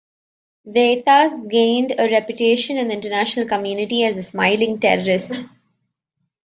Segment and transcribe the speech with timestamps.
[0.65, 5.37] They thus gained a reputation in the international community as the smiling terrorists.